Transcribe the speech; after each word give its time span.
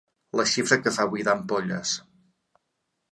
La 0.39 0.45
xifra 0.51 0.77
que 0.85 0.93
fa 0.95 1.05
buidar 1.11 1.35
ampolles. 1.39 1.93